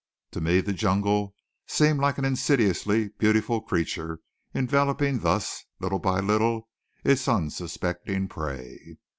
[0.31, 1.35] To me the jungle
[1.67, 4.17] seemed like an insidiously beautiful creature
[4.51, 6.69] enveloping thus, little by little,
[7.03, 8.97] its unsuspecting prey.